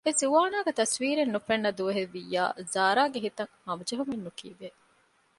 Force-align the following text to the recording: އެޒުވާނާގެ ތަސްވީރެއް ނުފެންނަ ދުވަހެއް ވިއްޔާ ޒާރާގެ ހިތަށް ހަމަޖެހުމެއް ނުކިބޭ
އެޒުވާނާގެ 0.07 0.71
ތަސްވީރެއް 0.79 1.33
ނުފެންނަ 1.33 1.69
ދުވަހެއް 1.77 2.11
ވިއްޔާ 2.15 2.43
ޒާރާގެ 2.73 3.19
ހިތަށް 3.25 3.51
ހަމަޖެހުމެއް 3.65 4.23
ނުކިބޭ 4.25 4.67